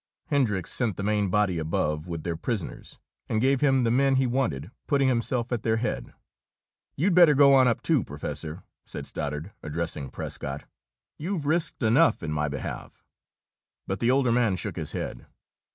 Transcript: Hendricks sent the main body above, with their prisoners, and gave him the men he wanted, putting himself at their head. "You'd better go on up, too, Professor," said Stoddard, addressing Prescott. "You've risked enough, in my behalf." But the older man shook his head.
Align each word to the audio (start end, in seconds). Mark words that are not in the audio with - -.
Hendricks 0.29 0.73
sent 0.73 0.97
the 0.97 1.03
main 1.03 1.29
body 1.29 1.59
above, 1.59 2.07
with 2.07 2.23
their 2.23 2.35
prisoners, 2.35 2.97
and 3.29 3.39
gave 3.39 3.61
him 3.61 3.83
the 3.83 3.91
men 3.91 4.15
he 4.15 4.25
wanted, 4.25 4.71
putting 4.87 5.07
himself 5.07 5.51
at 5.51 5.61
their 5.61 5.77
head. 5.77 6.11
"You'd 6.95 7.13
better 7.13 7.35
go 7.35 7.53
on 7.53 7.67
up, 7.67 7.83
too, 7.83 8.03
Professor," 8.03 8.63
said 8.83 9.05
Stoddard, 9.05 9.51
addressing 9.61 10.09
Prescott. 10.09 10.63
"You've 11.19 11.45
risked 11.45 11.83
enough, 11.83 12.23
in 12.23 12.31
my 12.31 12.47
behalf." 12.47 13.03
But 13.85 13.99
the 13.99 14.09
older 14.09 14.31
man 14.31 14.55
shook 14.55 14.75
his 14.75 14.93
head. 14.93 15.27